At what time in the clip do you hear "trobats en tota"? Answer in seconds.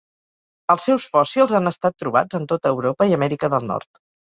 2.03-2.77